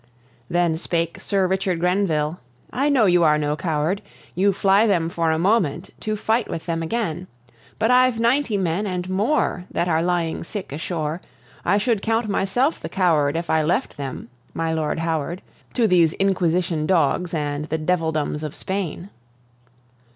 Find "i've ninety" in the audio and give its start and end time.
7.91-8.57